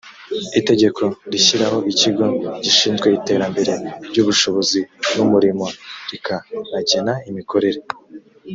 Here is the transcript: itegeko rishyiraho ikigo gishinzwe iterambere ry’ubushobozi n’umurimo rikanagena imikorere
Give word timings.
itegeko 0.59 1.03
rishyiraho 1.31 1.77
ikigo 1.91 2.25
gishinzwe 2.63 3.07
iterambere 3.17 3.73
ry’ubushobozi 4.07 4.79
n’umurimo 5.15 5.65
rikanagena 6.09 7.13
imikorere 7.29 7.79